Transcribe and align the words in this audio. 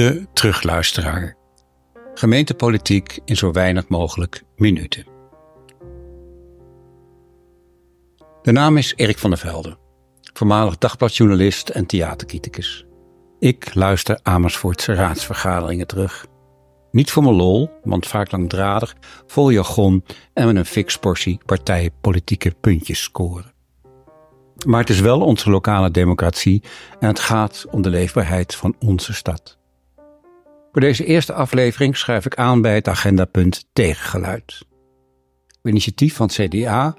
De 0.00 0.26
terugluisteraar. 0.32 1.36
Gemeentepolitiek 2.14 3.18
in 3.24 3.36
zo 3.36 3.52
weinig 3.52 3.88
mogelijk 3.88 4.42
minuten. 4.56 5.04
De 8.42 8.52
naam 8.52 8.76
is 8.76 8.92
Erik 8.96 9.18
van 9.18 9.30
der 9.30 9.38
Velde, 9.38 9.78
voormalig 10.32 10.78
dagbladjournalist 10.78 11.68
en 11.68 11.86
theaterkriticus. 11.86 12.86
Ik 13.38 13.74
luister 13.74 14.20
Amersfoortse 14.22 14.94
raadsvergaderingen 14.94 15.86
terug. 15.86 16.26
Niet 16.90 17.10
voor 17.10 17.22
mijn 17.22 17.34
lol, 17.34 17.70
want 17.82 18.06
vaak 18.06 18.30
langdradig, 18.30 18.96
vol 19.26 19.50
jargon 19.50 20.04
en 20.32 20.46
met 20.46 20.56
een 20.56 20.64
fix 20.64 20.98
portie 20.98 21.40
partijpolitieke 21.46 22.54
puntjes 22.60 23.02
scoren. 23.02 23.52
Maar 24.66 24.80
het 24.80 24.90
is 24.90 25.00
wel 25.00 25.20
onze 25.20 25.50
lokale 25.50 25.90
democratie 25.90 26.62
en 27.00 27.08
het 27.08 27.20
gaat 27.20 27.66
om 27.70 27.82
de 27.82 27.90
leefbaarheid 27.90 28.54
van 28.54 28.76
onze 28.78 29.14
stad. 29.14 29.58
Voor 30.72 30.80
deze 30.80 31.04
eerste 31.04 31.32
aflevering 31.32 31.96
schrijf 31.96 32.26
ik 32.26 32.34
aan 32.34 32.60
bij 32.60 32.74
het 32.74 32.88
agendapunt 32.88 33.68
Tegengeluid. 33.72 34.66
Op 35.58 35.66
initiatief 35.66 36.16
van 36.16 36.28
CDA, 36.28 36.96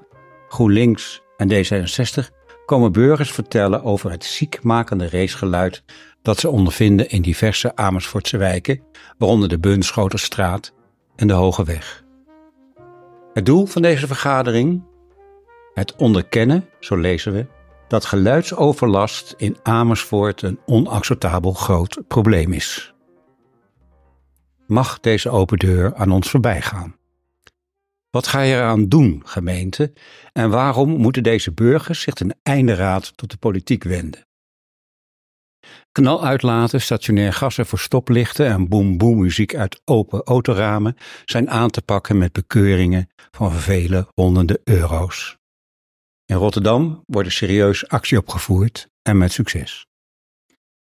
GroenLinks 0.48 1.22
en 1.36 1.48
D66 1.52 2.28
komen 2.66 2.92
burgers 2.92 3.32
vertellen 3.32 3.82
over 3.82 4.10
het 4.10 4.24
ziekmakende 4.24 5.08
racegeluid 5.08 5.84
dat 6.22 6.38
ze 6.38 6.48
ondervinden 6.48 7.08
in 7.08 7.22
diverse 7.22 7.76
Amersfoortse 7.76 8.36
wijken, 8.36 8.82
waaronder 9.18 9.48
de 9.48 9.58
Bunschoterstraat 9.58 10.72
en 11.16 11.26
de 11.26 11.32
Hoge 11.32 11.64
Weg. 11.64 12.04
Het 13.32 13.46
doel 13.46 13.66
van 13.66 13.82
deze 13.82 14.06
vergadering? 14.06 14.84
Het 15.74 15.96
onderkennen, 15.96 16.68
zo 16.80 16.96
lezen 16.96 17.32
we, 17.32 17.46
dat 17.88 18.04
geluidsoverlast 18.04 19.34
in 19.36 19.56
Amersfoort 19.62 20.42
een 20.42 20.58
onacceptabel 20.66 21.52
groot 21.52 22.02
probleem 22.08 22.52
is 22.52 22.92
mag 24.72 25.00
deze 25.00 25.30
open 25.30 25.58
deur 25.58 25.94
aan 25.94 26.10
ons 26.10 26.30
voorbij 26.30 26.62
gaan. 26.62 26.96
Wat 28.10 28.26
ga 28.26 28.40
je 28.40 28.54
eraan 28.54 28.88
doen, 28.88 29.22
gemeente, 29.24 29.92
en 30.32 30.50
waarom 30.50 30.90
moeten 30.90 31.22
deze 31.22 31.52
burgers 31.52 32.00
zich 32.00 32.14
ten 32.14 32.38
einde 32.42 32.74
raad 32.74 33.16
tot 33.16 33.30
de 33.30 33.36
politiek 33.36 33.84
wenden? 33.84 34.26
Knal 35.92 36.24
uitlaten, 36.24 36.80
stationair 36.80 37.32
gassen 37.32 37.66
voor 37.66 37.78
stoplichten 37.78 38.46
en 38.46 38.68
boom-boom 38.68 39.18
muziek 39.18 39.54
uit 39.54 39.80
open 39.84 40.22
autoramen 40.22 40.96
zijn 41.24 41.50
aan 41.50 41.70
te 41.70 41.82
pakken 41.82 42.18
met 42.18 42.32
bekeuringen 42.32 43.10
van 43.30 43.52
vele 43.52 44.06
honderden 44.14 44.60
euro's. 44.64 45.36
In 46.24 46.36
Rotterdam 46.36 47.02
wordt 47.06 47.28
er 47.28 47.34
serieus 47.34 47.88
actie 47.88 48.18
opgevoerd 48.18 48.88
en 49.02 49.18
met 49.18 49.32
succes. 49.32 49.86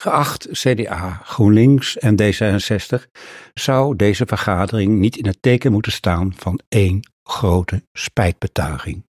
Geacht 0.03 0.49
CDA, 0.51 1.21
GroenLinks 1.25 1.99
en 1.99 2.17
D66 2.23 3.11
zou 3.55 3.97
deze 3.97 4.27
vergadering 4.27 4.99
niet 4.99 5.17
in 5.17 5.27
het 5.27 5.43
teken 5.43 5.73
moeten 5.73 5.93
staan 5.93 6.35
van 6.37 6.61
één 6.69 7.01
grote 7.23 7.87
spijtbetuiging. 7.93 9.07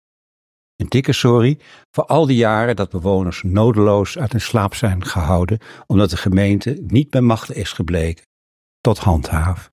Een 0.76 0.90
dikke 0.90 1.14
sorry 1.14 1.60
voor 1.92 2.06
al 2.06 2.26
die 2.26 2.36
jaren 2.36 2.76
dat 2.76 2.90
bewoners 2.90 3.42
nodeloos 3.44 4.18
uit 4.18 4.32
hun 4.32 4.42
slaap 4.42 4.76
zijn 4.76 5.06
gehouden 5.06 5.60
omdat 5.88 6.10
de 6.10 6.18
gemeente 6.18 6.84
niet 6.88 7.10
bij 7.10 7.22
machten 7.22 7.56
is 7.56 7.72
gebleken 7.72 8.26
tot 8.80 8.98
handhaaf. 8.98 9.72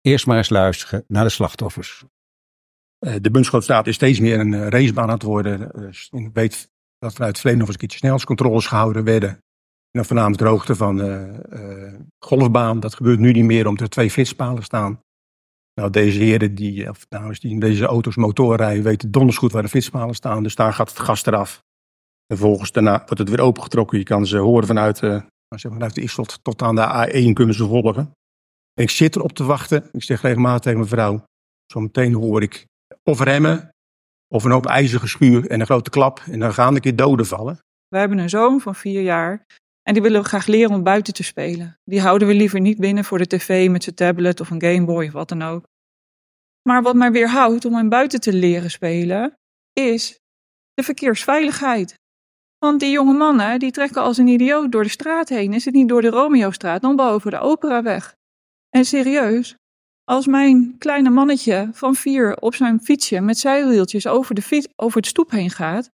Eerst 0.00 0.26
maar 0.26 0.36
eens 0.36 0.50
luisteren 0.50 1.04
naar 1.08 1.24
de 1.24 1.30
slachtoffers. 1.30 2.04
Eh, 2.98 3.14
de 3.20 3.30
Bunschootstraat 3.30 3.86
is 3.86 3.94
steeds 3.94 4.20
meer 4.20 4.40
een 4.40 4.54
eh, 4.54 4.68
racebaan 4.68 5.08
aan 5.08 5.14
het 5.14 5.22
worden. 5.22 5.60
Ik 6.10 6.30
weet 6.32 6.70
dat 6.98 7.12
vanuit 7.12 7.30
het 7.30 7.40
verleden 7.40 7.58
nog 7.58 7.66
eens 7.66 7.74
een 7.74 7.80
keertje 7.80 7.98
snelheidscontroles 7.98 8.66
gehouden 8.66 9.04
werden. 9.04 9.42
En 9.98 10.04
voornamelijk 10.04 10.42
de 10.42 10.48
hoogte 10.48 10.76
van 10.76 10.96
de 10.96 11.42
uh, 11.52 12.00
golfbaan. 12.18 12.80
Dat 12.80 12.94
gebeurt 12.94 13.18
nu 13.18 13.32
niet 13.32 13.44
meer 13.44 13.66
omdat 13.66 13.82
er 13.82 13.90
twee 13.90 14.10
flitspalen 14.10 14.62
staan. 14.62 15.00
Nou, 15.74 15.90
deze 15.90 16.18
heren 16.18 16.54
die, 16.54 16.88
of 16.88 17.06
nou, 17.08 17.34
die 17.38 17.50
in 17.50 17.60
deze 17.60 17.84
auto's 17.84 18.16
motor 18.16 18.56
rijden, 18.56 18.82
weten 18.82 19.10
donders 19.10 19.36
goed 19.36 19.52
waar 19.52 19.62
de 19.62 19.68
flitspalen 19.68 20.14
staan. 20.14 20.42
Dus 20.42 20.54
daar 20.54 20.72
gaat 20.72 20.88
het 20.88 20.98
gas 20.98 21.26
eraf. 21.26 21.62
En 22.26 22.36
vervolgens 22.36 22.72
daarna 22.72 22.96
wordt 22.96 23.18
het 23.18 23.28
weer 23.28 23.40
opengetrokken. 23.40 23.98
Je 23.98 24.04
kan 24.04 24.26
ze 24.26 24.36
horen 24.36 24.66
vanuit, 24.66 25.02
uh, 25.02 25.10
zeg 25.10 25.30
maar, 25.48 25.72
vanuit 25.72 25.94
de 25.94 26.00
Islot 26.00 26.38
tot 26.42 26.62
aan 26.62 26.74
de 26.74 27.08
A1 27.08 27.32
kunnen 27.32 27.54
ze 27.54 27.66
volgen. 27.66 28.12
En 28.74 28.82
ik 28.82 28.90
zit 28.90 29.16
erop 29.16 29.32
te 29.32 29.44
wachten. 29.44 29.88
Ik 29.92 30.02
zeg 30.02 30.22
regelmatig 30.22 30.60
tegen 30.60 30.78
mijn 30.78 30.90
vrouw. 30.90 31.24
Zometeen 31.66 32.14
hoor 32.14 32.42
ik 32.42 32.66
of 33.02 33.20
remmen, 33.20 33.68
of 34.28 34.44
een 34.44 34.50
hoop 34.50 34.66
ijzige 34.66 35.06
schuur 35.06 35.46
en 35.50 35.60
een 35.60 35.66
grote 35.66 35.90
klap. 35.90 36.22
En 36.30 36.38
dan 36.38 36.54
gaan 36.54 36.74
een 36.74 36.80
keer 36.80 36.96
doden 36.96 37.26
vallen. 37.26 37.58
We 37.88 37.98
hebben 37.98 38.18
een 38.18 38.28
zoon 38.28 38.60
van 38.60 38.74
vier 38.74 39.02
jaar 39.02 39.46
en 39.82 39.92
die 39.92 40.02
willen 40.02 40.22
we 40.22 40.28
graag 40.28 40.46
leren 40.46 40.74
om 40.74 40.82
buiten 40.82 41.14
te 41.14 41.22
spelen. 41.22 41.78
Die 41.84 42.00
houden 42.00 42.28
we 42.28 42.34
liever 42.34 42.60
niet 42.60 42.78
binnen 42.78 43.04
voor 43.04 43.18
de 43.18 43.26
tv 43.26 43.70
met 43.70 43.82
zijn 43.82 43.94
tablet 43.94 44.40
of 44.40 44.50
een 44.50 44.62
Gameboy 44.62 45.06
of 45.06 45.12
wat 45.12 45.28
dan 45.28 45.42
ook. 45.42 45.64
Maar 46.62 46.82
wat 46.82 46.94
mij 46.94 47.12
weerhoudt 47.12 47.64
om 47.64 47.74
hem 47.74 47.88
buiten 47.88 48.20
te 48.20 48.32
leren 48.32 48.70
spelen, 48.70 49.38
is 49.72 50.18
de 50.74 50.82
verkeersveiligheid. 50.82 51.94
Want 52.58 52.80
die 52.80 52.90
jonge 52.90 53.12
mannen 53.12 53.58
die 53.58 53.70
trekken 53.70 54.02
als 54.02 54.18
een 54.18 54.26
idioot 54.26 54.72
door 54.72 54.82
de 54.82 54.88
straat 54.88 55.28
heen. 55.28 55.52
Is 55.52 55.64
het 55.64 55.74
niet 55.74 55.88
door 55.88 56.02
de 56.02 56.08
Romeostraat, 56.08 56.82
dan 56.82 56.96
boven 56.96 57.30
de 57.30 57.38
Operaweg. 57.38 58.14
En 58.68 58.84
serieus, 58.84 59.56
als 60.04 60.26
mijn 60.26 60.78
kleine 60.78 61.10
mannetje 61.10 61.68
van 61.72 61.94
vier 61.94 62.36
op 62.36 62.54
zijn 62.54 62.80
fietsje 62.80 63.20
met 63.20 63.38
zijwieltjes 63.38 64.06
over 64.06 64.34
de, 64.34 64.42
fiets, 64.42 64.68
over 64.76 64.96
het 64.96 65.06
stoep 65.06 65.30
heen 65.30 65.50
gaat, 65.50 65.90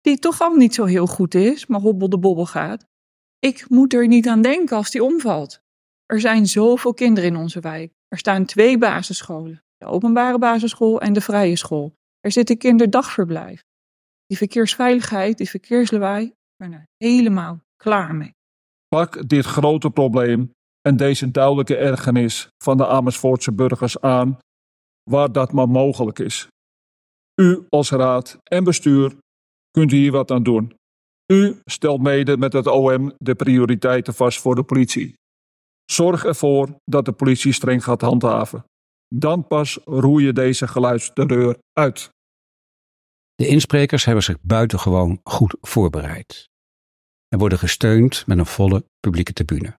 die 0.00 0.18
toch 0.18 0.40
al 0.40 0.54
niet 0.54 0.74
zo 0.74 0.84
heel 0.84 1.06
goed 1.06 1.34
is, 1.34 1.66
maar 1.66 1.80
hobbel 1.80 2.08
de 2.08 2.18
bobbel 2.18 2.46
gaat, 2.46 2.86
ik 3.46 3.68
moet 3.68 3.94
er 3.94 4.06
niet 4.06 4.28
aan 4.28 4.42
denken 4.42 4.76
als 4.76 4.90
die 4.90 5.04
omvalt. 5.04 5.60
Er 6.06 6.20
zijn 6.20 6.46
zoveel 6.46 6.94
kinderen 6.94 7.30
in 7.30 7.36
onze 7.36 7.60
wijk. 7.60 7.92
Er 8.08 8.18
staan 8.18 8.44
twee 8.44 8.78
basisscholen. 8.78 9.62
De 9.76 9.86
openbare 9.86 10.38
basisschool 10.38 11.00
en 11.00 11.12
de 11.12 11.20
vrije 11.20 11.56
school. 11.56 11.94
Er 12.20 12.32
zit 12.32 12.50
een 12.50 12.58
kinderdagverblijf. 12.58 13.64
Die 14.26 14.36
verkeersveiligheid, 14.36 15.38
die 15.38 15.50
verkeerslawaai, 15.50 16.24
ik 16.26 16.34
ben 16.56 16.88
helemaal 16.96 17.60
klaar 17.76 18.14
mee. 18.14 18.34
Pak 18.88 19.28
dit 19.28 19.44
grote 19.44 19.90
probleem 19.90 20.52
en 20.80 20.96
deze 20.96 21.30
duidelijke 21.30 21.76
ergernis 21.76 22.48
van 22.64 22.76
de 22.76 22.86
Amersfoortse 22.86 23.52
burgers 23.52 24.00
aan, 24.00 24.38
waar 25.10 25.32
dat 25.32 25.52
maar 25.52 25.68
mogelijk 25.68 26.18
is. 26.18 26.48
U 27.40 27.66
als 27.68 27.90
raad 27.90 28.38
en 28.42 28.64
bestuur 28.64 29.16
kunt 29.70 29.90
hier 29.90 30.12
wat 30.12 30.30
aan 30.30 30.42
doen. 30.42 30.74
U 31.32 31.60
stelt 31.64 32.02
mede 32.02 32.36
met 32.36 32.52
het 32.52 32.66
OM 32.66 33.12
de 33.18 33.34
prioriteiten 33.34 34.14
vast 34.14 34.40
voor 34.40 34.54
de 34.54 34.62
politie. 34.62 35.14
Zorg 35.84 36.24
ervoor 36.24 36.80
dat 36.84 37.04
de 37.04 37.12
politie 37.12 37.52
streng 37.52 37.84
gaat 37.84 38.00
handhaven. 38.00 38.64
Dan 39.08 39.46
pas 39.46 39.78
roei 39.84 40.24
je 40.24 40.32
deze 40.32 40.68
geluidsterreur 40.68 41.58
uit. 41.72 42.10
De 43.34 43.46
insprekers 43.46 44.04
hebben 44.04 44.24
zich 44.24 44.40
buitengewoon 44.40 45.20
goed 45.22 45.56
voorbereid 45.60 46.48
en 47.28 47.38
worden 47.38 47.58
gesteund 47.58 48.26
met 48.26 48.38
een 48.38 48.46
volle 48.46 48.84
publieke 49.00 49.32
tribune. 49.32 49.78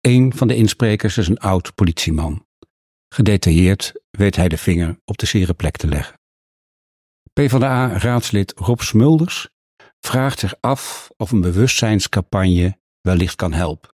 Een 0.00 0.34
van 0.34 0.48
de 0.48 0.56
insprekers 0.56 1.18
is 1.18 1.28
een 1.28 1.38
oud 1.38 1.74
politieman. 1.74 2.46
Gedetailleerd 3.14 3.92
weet 4.10 4.36
hij 4.36 4.48
de 4.48 4.58
vinger 4.58 4.98
op 5.04 5.18
de 5.18 5.26
zere 5.26 5.54
plek 5.54 5.76
te 5.76 5.86
leggen. 5.88 6.18
PvdA-raadslid 7.32 8.52
Rob 8.56 8.80
Smulders 8.80 9.48
vraagt 10.00 10.38
zich 10.38 10.54
af 10.60 11.10
of 11.16 11.30
een 11.30 11.40
bewustzijnscampagne 11.40 12.78
wellicht 13.00 13.36
kan 13.36 13.52
helpen. 13.52 13.90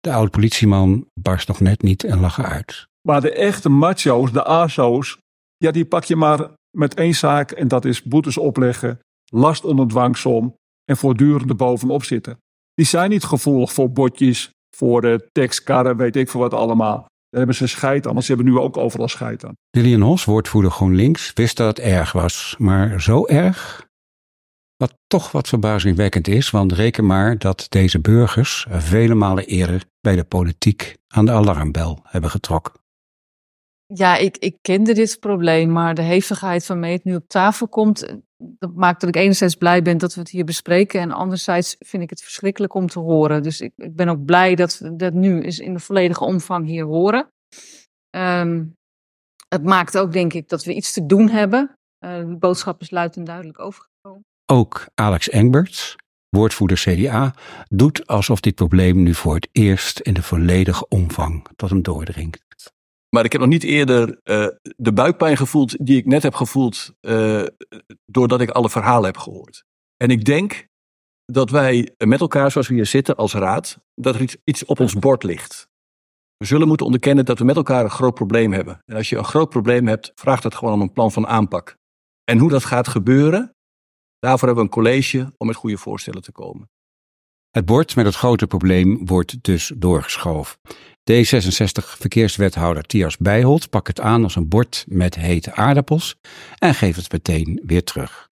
De 0.00 0.12
oude 0.12 0.30
politieman 0.30 1.06
barst 1.14 1.48
nog 1.48 1.60
net 1.60 1.82
niet 1.82 2.04
en 2.04 2.20
lachen 2.20 2.44
uit. 2.44 2.86
Maar 3.08 3.20
de 3.20 3.32
echte 3.32 3.68
macho's, 3.68 4.32
de 4.32 4.44
ASO's, 4.44 5.18
ja, 5.56 5.70
die 5.70 5.84
pak 5.84 6.04
je 6.04 6.16
maar 6.16 6.50
met 6.76 6.94
één 6.94 7.14
zaak 7.14 7.50
en 7.50 7.68
dat 7.68 7.84
is 7.84 8.02
boetes 8.02 8.38
opleggen, 8.38 8.98
last 9.24 9.64
onder 9.64 9.88
dwangsom 9.88 10.56
en 10.84 10.96
voortdurend 10.96 11.56
bovenop 11.56 12.04
zitten. 12.04 12.38
Die 12.74 12.86
zijn 12.86 13.10
niet 13.10 13.24
gevoelig 13.24 13.72
voor 13.72 13.92
botjes, 13.92 14.50
voor 14.76 15.00
de 15.00 15.28
tekstkarren, 15.32 15.96
weet 15.96 16.16
ik 16.16 16.28
voor 16.28 16.40
wat 16.40 16.54
allemaal. 16.54 16.96
Daar 16.98 17.38
hebben 17.38 17.54
ze 17.54 17.66
scheid 17.66 18.06
aan, 18.06 18.12
want 18.12 18.24
ze 18.24 18.32
hebben 18.34 18.52
nu 18.52 18.58
ook 18.58 18.76
overal 18.76 19.08
scheid 19.08 19.44
aan. 19.44 19.54
Lilian 19.70 20.00
Hos, 20.00 20.24
woordvoerder 20.24 20.70
GroenLinks, 20.70 21.32
wist 21.34 21.56
dat 21.56 21.66
het 21.76 21.86
erg 21.86 22.12
was. 22.12 22.54
Maar 22.58 23.00
zo 23.02 23.26
erg? 23.26 23.87
Wat 24.78 24.98
toch 25.06 25.32
wat 25.32 25.48
verbazingwekkend 25.48 26.28
is, 26.28 26.50
want 26.50 26.72
reken 26.72 27.06
maar 27.06 27.38
dat 27.38 27.66
deze 27.68 28.00
burgers 28.00 28.66
vele 28.70 29.14
malen 29.14 29.46
eerder 29.46 29.84
bij 30.00 30.16
de 30.16 30.24
politiek 30.24 30.96
aan 31.08 31.24
de 31.24 31.32
alarmbel 31.32 32.00
hebben 32.02 32.30
getrokken. 32.30 32.72
Ja, 33.94 34.16
ik, 34.16 34.36
ik 34.36 34.56
kende 34.60 34.94
dit 34.94 35.20
probleem, 35.20 35.72
maar 35.72 35.94
de 35.94 36.02
hevigheid 36.02 36.66
waarmee 36.66 36.92
het 36.92 37.04
nu 37.04 37.14
op 37.14 37.28
tafel 37.28 37.68
komt, 37.68 38.16
dat 38.36 38.74
maakt 38.74 39.00
dat 39.00 39.08
ik 39.08 39.16
enerzijds 39.16 39.54
blij 39.54 39.82
ben 39.82 39.98
dat 39.98 40.14
we 40.14 40.20
het 40.20 40.30
hier 40.30 40.44
bespreken 40.44 41.00
en 41.00 41.12
anderzijds 41.12 41.76
vind 41.78 42.02
ik 42.02 42.10
het 42.10 42.22
verschrikkelijk 42.22 42.74
om 42.74 42.86
te 42.86 42.98
horen. 42.98 43.42
Dus 43.42 43.60
ik, 43.60 43.72
ik 43.76 43.96
ben 43.96 44.08
ook 44.08 44.24
blij 44.24 44.54
dat 44.54 44.78
we 44.78 44.96
dat 44.96 45.12
nu 45.12 45.42
eens 45.42 45.58
in 45.58 45.72
de 45.72 45.80
volledige 45.80 46.24
omvang 46.24 46.66
hier 46.66 46.84
horen. 46.84 47.28
Um, 48.16 48.76
het 49.48 49.64
maakt 49.64 49.98
ook, 49.98 50.12
denk 50.12 50.32
ik, 50.32 50.48
dat 50.48 50.64
we 50.64 50.74
iets 50.74 50.92
te 50.92 51.06
doen 51.06 51.28
hebben. 51.28 51.76
Uh, 52.04 52.18
de 52.18 52.36
boodschap 52.38 52.80
is 52.80 52.90
luid 52.90 53.16
en 53.16 53.24
duidelijk 53.24 53.58
overgekomen. 53.58 54.24
Ook 54.50 54.86
Alex 54.94 55.28
Engberts, 55.28 55.96
woordvoerder 56.28 56.76
CDA, 56.76 57.34
doet 57.68 58.06
alsof 58.06 58.40
dit 58.40 58.54
probleem 58.54 59.02
nu 59.02 59.14
voor 59.14 59.34
het 59.34 59.48
eerst 59.52 60.00
in 60.00 60.14
de 60.14 60.22
volledige 60.22 60.88
omvang 60.88 61.46
tot 61.56 61.70
hem 61.70 61.82
doordringt. 61.82 62.72
Maar 63.08 63.24
ik 63.24 63.32
heb 63.32 63.40
nog 63.40 63.50
niet 63.50 63.62
eerder 63.62 64.08
uh, 64.24 64.46
de 64.76 64.92
buikpijn 64.92 65.36
gevoeld 65.36 65.86
die 65.86 65.96
ik 65.96 66.06
net 66.06 66.22
heb 66.22 66.34
gevoeld 66.34 66.92
uh, 67.00 67.46
doordat 68.04 68.40
ik 68.40 68.50
alle 68.50 68.70
verhalen 68.70 69.04
heb 69.04 69.16
gehoord. 69.16 69.64
En 69.96 70.10
ik 70.10 70.24
denk 70.24 70.66
dat 71.24 71.50
wij 71.50 71.94
met 72.04 72.20
elkaar, 72.20 72.50
zoals 72.50 72.68
we 72.68 72.74
hier 72.74 72.86
zitten 72.86 73.16
als 73.16 73.32
raad, 73.32 73.78
dat 73.94 74.14
er 74.14 74.20
iets, 74.20 74.36
iets 74.44 74.64
op 74.64 74.80
ons 74.80 74.94
bord 74.94 75.22
ligt. 75.22 75.68
We 76.36 76.46
zullen 76.46 76.68
moeten 76.68 76.86
onderkennen 76.86 77.24
dat 77.24 77.38
we 77.38 77.44
met 77.44 77.56
elkaar 77.56 77.84
een 77.84 77.90
groot 77.90 78.14
probleem 78.14 78.52
hebben. 78.52 78.82
En 78.84 78.96
als 78.96 79.08
je 79.08 79.16
een 79.16 79.24
groot 79.24 79.48
probleem 79.48 79.86
hebt, 79.86 80.12
vraagt 80.14 80.42
het 80.42 80.54
gewoon 80.54 80.74
om 80.74 80.80
een 80.80 80.92
plan 80.92 81.12
van 81.12 81.26
aanpak. 81.26 81.76
En 82.24 82.38
hoe 82.38 82.50
dat 82.50 82.64
gaat 82.64 82.88
gebeuren, 82.88 83.56
daarvoor 84.18 84.48
hebben 84.48 84.66
we 84.66 84.70
een 84.70 84.82
college 84.82 85.32
om 85.36 85.46
met 85.46 85.56
goede 85.56 85.78
voorstellen 85.78 86.22
te 86.22 86.32
komen. 86.32 86.70
Het 87.50 87.64
bord 87.64 87.96
met 87.96 88.06
het 88.06 88.14
grote 88.14 88.46
probleem 88.46 89.06
wordt 89.06 89.42
dus 89.42 89.72
doorgeschoven. 89.76 90.56
D66 91.12 91.84
verkeerswethouder 91.98 92.82
Tias 92.82 93.16
Bijholt 93.16 93.70
pakt 93.70 93.86
het 93.86 94.00
aan 94.00 94.22
als 94.22 94.36
een 94.36 94.48
bord 94.48 94.84
met 94.88 95.14
hete 95.14 95.54
aardappels 95.54 96.16
en 96.58 96.74
geeft 96.74 96.96
het 96.96 97.12
meteen 97.12 97.62
weer 97.64 97.84
terug. 97.84 98.28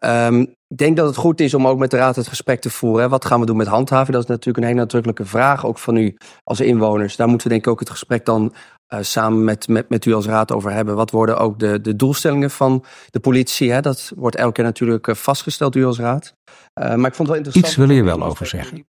Um, 0.00 0.40
ik 0.68 0.80
denk 0.80 0.96
dat 0.96 1.06
het 1.06 1.16
goed 1.16 1.40
is 1.40 1.54
om 1.54 1.66
ook 1.66 1.78
met 1.78 1.90
de 1.90 1.96
Raad 1.96 2.16
het 2.16 2.28
gesprek 2.28 2.60
te 2.60 2.70
voeren. 2.70 3.10
Wat 3.10 3.24
gaan 3.24 3.40
we 3.40 3.46
doen 3.46 3.56
met 3.56 3.66
handhaving? 3.66 4.12
Dat 4.12 4.22
is 4.22 4.28
natuurlijk 4.28 4.58
een 4.58 4.70
hele 4.70 4.80
nadrukkelijke 4.80 5.24
vraag, 5.24 5.66
ook 5.66 5.78
van 5.78 5.96
u 5.96 6.16
als 6.44 6.60
inwoners. 6.60 7.16
Daar 7.16 7.28
moeten 7.28 7.46
we 7.46 7.52
denk 7.52 7.66
ik 7.66 7.72
ook 7.72 7.80
het 7.80 7.90
gesprek 7.90 8.24
dan 8.24 8.54
uh, 8.88 8.98
samen 9.00 9.44
met, 9.44 9.68
met, 9.68 9.88
met 9.88 10.04
u 10.04 10.12
als 10.12 10.26
Raad 10.26 10.52
over 10.52 10.72
hebben. 10.72 10.94
Wat 10.94 11.10
worden 11.10 11.38
ook 11.38 11.58
de, 11.58 11.80
de 11.80 11.96
doelstellingen 11.96 12.50
van 12.50 12.84
de 13.10 13.20
politie? 13.20 13.72
Hè? 13.72 13.80
Dat 13.80 14.12
wordt 14.16 14.36
elke 14.36 14.52
keer 14.52 14.64
natuurlijk 14.64 15.06
uh, 15.06 15.14
vastgesteld, 15.14 15.74
u 15.74 15.84
als 15.84 15.98
Raad. 15.98 16.34
Uh, 16.80 16.94
maar 16.94 17.10
ik 17.10 17.14
vond 17.14 17.18
het 17.18 17.26
wel 17.26 17.36
interessant. 17.36 17.66
Iets 17.66 17.76
wil 17.76 17.90
je 17.90 18.02
wel 18.02 18.22
over 18.22 18.46
zeggen. 18.46 18.86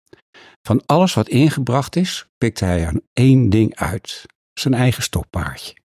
Van 0.63 0.83
alles 0.87 1.15
wat 1.15 1.29
ingebracht 1.29 1.97
is, 1.97 2.27
pikt 2.39 2.61
hij 2.61 2.87
aan 2.87 3.01
één 3.13 3.51
ding 3.51 3.77
uit: 3.77 4.27
zijn 4.53 4.75
eigen 4.75 5.03
stoppaardje. 5.03 5.81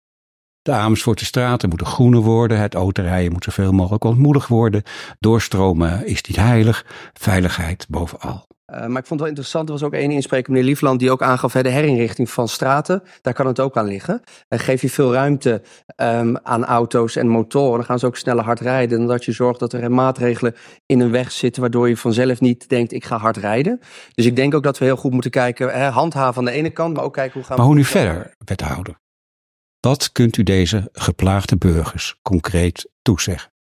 De 0.62 0.72
Amersfoortse 0.72 1.26
straten 1.26 1.70
moeten 1.70 1.88
groener 1.88 2.22
worden, 2.22 2.60
het 2.60 2.74
autorijden 2.76 3.32
moet 3.32 3.44
zoveel 3.44 3.72
mogelijk 3.72 4.04
ontmoedig 4.04 4.48
worden, 4.48 4.84
doorstromen 5.20 6.06
is 6.06 6.22
niet 6.22 6.36
heilig, 6.36 6.86
veiligheid 7.14 7.86
bovenal. 7.90 8.48
Uh, 8.74 8.80
maar 8.80 8.88
ik 8.88 8.94
vond 8.94 9.10
het 9.10 9.20
wel 9.20 9.28
interessant, 9.28 9.68
er 9.68 9.74
was 9.74 9.84
ook 9.84 9.94
één 9.94 10.12
inspreker, 10.12 10.52
meneer 10.52 10.68
Liefland, 10.68 11.00
die 11.00 11.12
ook 11.12 11.22
aangaf 11.22 11.54
hè, 11.54 11.64
de 11.64 11.70
herinrichting 11.70 12.30
van 12.30 12.48
straten. 12.48 13.04
Daar 13.22 13.34
kan 13.34 13.48
het 13.48 13.60
ook 13.60 13.78
aan 13.78 13.86
liggen. 13.86 14.22
En 14.48 14.60
geef 14.60 14.82
je 14.82 14.90
veel 14.90 15.14
ruimte 15.14 15.62
um, 15.96 16.38
aan 16.44 16.66
auto's 16.66 17.16
en 17.16 17.28
motoren, 17.28 17.76
dan 17.76 17.86
gaan 17.86 18.00
ze 18.00 18.06
ook 18.06 18.18
sneller 18.18 18.44
hard 18.44 18.60
rijden. 18.60 18.98
Dan 18.98 19.08
dat 19.08 19.26
je 19.26 19.32
zorgt 19.32 19.60
dat 19.60 19.74
er 19.74 19.92
maatregelen 19.92 20.56
in 20.86 21.00
een 21.00 21.12
weg 21.12 21.32
zitten, 21.32 21.62
waardoor 21.62 21.90
je 21.90 21.98
vanzelf 21.98 22.40
niet 22.40 22.70
denkt, 22.70 22.92
ik 22.92 23.06
ga 23.06 23.18
hard 23.18 23.38
rijden. 23.38 23.80
Dus 24.14 24.26
ik 24.26 24.36
denk 24.36 24.54
ook 24.54 24.64
dat 24.64 24.78
we 24.78 24.86
heel 24.86 24.96
goed 24.96 25.12
moeten 25.12 25.32
kijken, 25.32 25.70
hè, 25.70 25.90
handhaven 25.90 26.40
aan 26.40 26.46
de 26.46 26.52
ene 26.52 26.70
kant, 26.70 26.94
maar 26.94 27.04
ook 27.04 27.14
kijken 27.14 27.34
hoe 27.34 27.44
gaan 27.44 27.56
we... 27.56 27.62
Maar 27.62 27.72
hoe 27.72 27.76
nu 27.76 27.84
verder, 27.84 28.36
wethouder? 28.46 28.96
Wat 29.80 30.12
kunt 30.12 30.38
u 30.38 30.44
deze 30.44 30.90
geplaagde 30.92 31.58
burgers 31.58 32.16
concreet 32.22 32.90
toezeggen? 33.02 33.52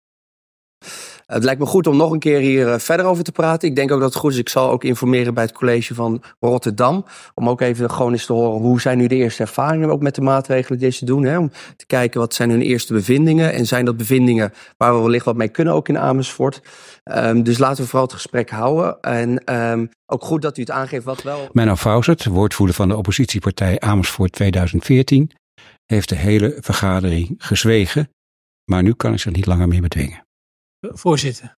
Het 1.27 1.45
lijkt 1.45 1.61
me 1.61 1.67
goed 1.67 1.87
om 1.87 1.97
nog 1.97 2.11
een 2.11 2.19
keer 2.19 2.39
hier 2.39 2.73
eh, 2.73 2.79
verder 2.79 3.07
over 3.07 3.25
te 3.25 3.33
praten. 3.33 3.69
Ik 3.69 3.77
denk 3.77 3.93
ook 3.93 4.01
dat 4.01 4.09
het 4.09 4.19
goed 4.19 4.33
is. 4.33 4.39
Ik 4.39 4.49
zal 4.49 4.71
ook 4.71 4.85
informeren 4.85 5.35
bij 5.35 5.43
het 5.43 5.53
college 5.53 5.95
van 5.95 6.23
Rotterdam. 6.41 7.05
Om 7.35 7.49
ook 7.49 7.61
even 7.61 7.91
gewoon 7.91 8.13
eens 8.13 8.27
te 8.27 8.33
horen 8.33 8.61
hoe 8.61 8.81
zijn 8.81 8.99
nu 8.99 9.07
de 9.07 9.15
eerste 9.15 9.43
ervaringen 9.43 9.91
ook 9.91 10.03
met 10.03 10.15
de 10.15 10.21
maatregelen 10.21 10.79
die 10.79 10.91
ze 10.91 11.05
doen. 11.05 11.25
Hè? 11.25 11.39
Om 11.39 11.51
te 11.77 11.87
kijken 11.87 12.21
wat 12.21 12.35
zijn 12.35 12.51
hun 12.51 12.63
eerste 12.63 12.93
bevindingen. 12.93 13.53
En 13.53 13.67
zijn 13.67 13.85
dat 13.85 13.97
bevindingen 13.97 14.53
waar 14.77 14.95
we 14.95 15.03
wellicht 15.03 15.25
wat 15.25 15.37
mee 15.37 15.49
kunnen 15.49 15.75
ook 15.75 15.89
in 15.89 15.99
Amersfoort. 15.99 16.63
Um, 17.05 17.43
dus 17.43 17.59
laten 17.59 17.83
we 17.83 17.89
vooral 17.89 18.07
het 18.07 18.15
gesprek 18.15 18.51
houden. 18.51 19.01
En 19.01 19.55
um, 19.55 19.89
ook 20.07 20.25
goed 20.25 20.43
dat 20.43 20.59
u 20.59 20.61
het 20.61 20.71
aangeeft 20.71 21.05
wat 21.05 21.23
wel. 21.23 21.49
Menno 21.53 21.77
Fausert, 21.77 22.25
woordvoerder 22.25 22.77
van 22.77 22.89
de 22.89 22.97
oppositiepartij 22.97 23.81
Amersfoort 23.81 24.33
2014 24.33 25.31
heeft 25.87 26.09
de 26.09 26.17
hele 26.17 26.57
vergadering 26.61 27.35
gezwegen, 27.39 28.09
maar 28.65 28.83
nu 28.83 28.93
kan 28.93 29.13
ik 29.13 29.19
zich 29.19 29.33
niet 29.33 29.47
langer 29.47 29.69
meer 29.69 29.81
bedwingen. 29.81 30.26
Voorzitter. 30.93 31.57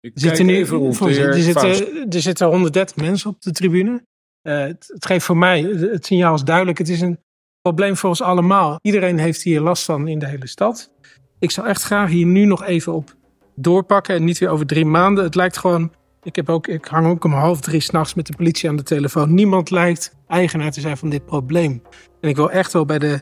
Er 0.00 0.10
zitten, 0.14 0.46
nu, 0.46 0.66
voorzitter, 0.66 1.28
er, 1.28 1.42
zitten, 1.42 2.10
er 2.10 2.20
zitten 2.20 2.46
130 2.46 2.96
mensen 2.96 3.30
op 3.30 3.42
de 3.42 3.52
tribune. 3.52 4.06
Uh, 4.42 4.58
het, 4.58 4.90
het, 4.92 5.06
geeft 5.06 5.24
voor 5.24 5.36
mij, 5.36 5.60
het 5.62 6.06
signaal 6.06 6.34
is 6.34 6.42
duidelijk, 6.42 6.78
het 6.78 6.88
is 6.88 7.00
een 7.00 7.18
probleem 7.60 7.96
voor 7.96 8.08
ons 8.08 8.22
allemaal. 8.22 8.78
Iedereen 8.82 9.18
heeft 9.18 9.42
hier 9.42 9.60
last 9.60 9.84
van 9.84 10.08
in 10.08 10.18
de 10.18 10.26
hele 10.26 10.46
stad. 10.46 10.90
Ik 11.38 11.50
zou 11.50 11.66
echt 11.66 11.82
graag 11.82 12.10
hier 12.10 12.26
nu 12.26 12.44
nog 12.44 12.64
even 12.64 12.92
op 12.92 13.16
doorpakken 13.54 14.14
en 14.14 14.24
niet 14.24 14.38
weer 14.38 14.48
over 14.48 14.66
drie 14.66 14.84
maanden. 14.84 15.24
Het 15.24 15.34
lijkt 15.34 15.58
gewoon, 15.58 15.92
ik, 16.22 16.36
heb 16.36 16.48
ook, 16.48 16.66
ik 16.66 16.84
hang 16.84 17.06
ook 17.06 17.24
om 17.24 17.32
half 17.32 17.60
drie 17.60 17.80
s'nachts 17.80 18.14
met 18.14 18.26
de 18.26 18.36
politie 18.36 18.68
aan 18.68 18.76
de 18.76 18.82
telefoon. 18.82 19.34
Niemand 19.34 19.70
lijkt 19.70 20.16
eigenaar 20.26 20.70
te 20.70 20.80
zijn 20.80 20.96
van 20.96 21.10
dit 21.10 21.24
probleem. 21.24 21.82
En 22.20 22.28
ik 22.28 22.36
wil 22.36 22.50
echt 22.50 22.72
wel 22.72 22.84
bij 22.84 22.98
de 22.98 23.20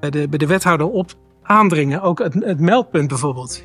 bij 0.00 0.10
de, 0.10 0.28
bij 0.28 0.38
de 0.38 0.46
wethouder 0.46 0.88
op 0.88 1.14
aandringen. 1.42 2.02
Ook 2.02 2.18
het, 2.18 2.34
het 2.34 2.60
meldpunt 2.60 3.08
bijvoorbeeld. 3.08 3.62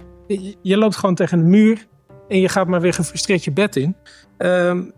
Je, 0.62 0.78
loopt 0.78 0.96
gewoon 0.96 1.16
tegen 1.16 1.40
een 1.40 1.50
muur 1.50 1.88
en 2.28 2.40
je 2.40 2.50
gaat 2.50 2.68
maar 2.68 2.82
weer 2.82 2.94
gefrustreerd 2.94 3.44
je 3.44 3.52
bed 3.52 3.76
in. 3.76 3.96
Um, 4.38 4.92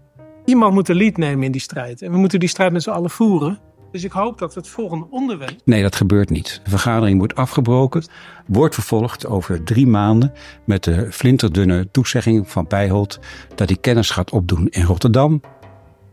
iemand 0.45 0.73
moet 0.73 0.85
de 0.85 0.95
lead 0.95 1.17
nemen 1.17 1.43
in 1.43 1.51
die 1.51 1.61
strijd. 1.61 2.01
En 2.01 2.11
we 2.11 2.17
moeten 2.17 2.39
die 2.39 2.49
strijd 2.49 2.71
met 2.71 2.83
z'n 2.83 2.89
allen 2.89 3.09
voeren. 3.09 3.59
Dus 3.91 4.03
ik 4.03 4.11
hoop 4.11 4.37
dat 4.37 4.55
het 4.55 4.67
volgende 4.67 5.07
onderwerp. 5.09 5.55
Nee, 5.65 5.81
dat 5.81 5.95
gebeurt 5.95 6.29
niet. 6.29 6.61
De 6.63 6.69
vergadering 6.69 7.17
wordt 7.17 7.35
afgebroken, 7.35 8.05
wordt 8.47 8.73
vervolgd 8.73 9.27
over 9.27 9.63
drie 9.63 9.87
maanden 9.87 10.33
met 10.65 10.83
de 10.83 11.11
flinterdunne 11.11 11.91
toezegging 11.91 12.49
van 12.49 12.65
Bijholt 12.67 13.19
dat 13.55 13.69
hij 13.69 13.77
kennis 13.77 14.09
gaat 14.09 14.31
opdoen 14.31 14.67
in 14.69 14.83
Rotterdam 14.83 15.41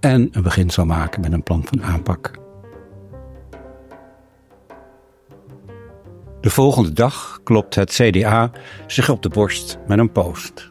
en 0.00 0.28
een 0.32 0.42
begin 0.42 0.70
zal 0.70 0.84
maken 0.84 1.20
met 1.20 1.32
een 1.32 1.42
plan 1.42 1.64
van 1.64 1.82
aanpak. 1.82 2.41
De 6.42 6.50
volgende 6.50 6.92
dag 6.92 7.40
klopt 7.44 7.74
het 7.74 7.92
CDA 7.92 8.50
zich 8.86 9.08
op 9.08 9.22
de 9.22 9.28
borst 9.28 9.78
met 9.86 9.98
een 9.98 10.12
post. 10.12 10.70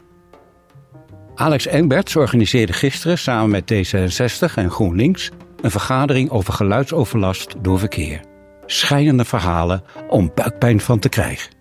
Alex 1.34 1.66
Engberts 1.66 2.16
organiseerde 2.16 2.72
gisteren 2.72 3.18
samen 3.18 3.50
met 3.50 3.72
D66 3.72 4.54
en 4.54 4.70
GroenLinks 4.70 5.30
een 5.60 5.70
vergadering 5.70 6.30
over 6.30 6.52
geluidsoverlast 6.52 7.54
door 7.62 7.78
verkeer. 7.78 8.20
Schijnende 8.66 9.24
verhalen 9.24 9.82
om 10.08 10.30
buikpijn 10.34 10.80
van 10.80 10.98
te 10.98 11.08
krijgen. 11.08 11.54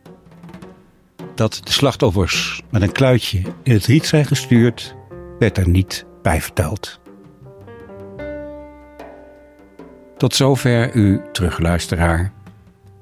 Dat 1.35 1.61
de 1.63 1.71
slachtoffers 1.71 2.61
met 2.69 2.81
een 2.81 2.91
kluitje 2.91 3.41
in 3.63 3.73
het 3.73 3.85
riet 3.85 4.05
zijn 4.05 4.25
gestuurd, 4.25 4.95
werd 5.39 5.57
er 5.57 5.69
niet 5.69 6.05
bij 6.21 6.41
verteld. 6.41 6.99
Tot 10.17 10.35
zover 10.35 10.93
uw 10.93 11.21
terugluisteraar 11.31 12.33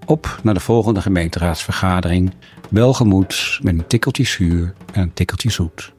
op 0.10 0.40
naar 0.44 0.54
de 0.54 0.60
volgende 0.60 1.02
gemeenteraadsvergadering. 1.02 2.34
Welgemoed 2.70 3.60
met 3.62 3.74
een 3.74 3.88
tikkeltje 3.88 4.24
zuur 4.24 4.74
en 4.94 5.02
een 5.02 5.14
tikkeltje 5.14 5.52
zoet. 5.52 5.94